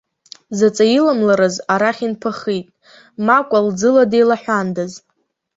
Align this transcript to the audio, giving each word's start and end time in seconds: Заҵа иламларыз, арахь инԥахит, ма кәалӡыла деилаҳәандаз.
Заҵа 0.57 0.85
иламларыз, 0.97 1.55
арахь 1.73 2.01
инԥахит, 2.05 2.67
ма 3.25 3.37
кәалӡыла 3.49 4.03
деилаҳәандаз. 4.11 4.93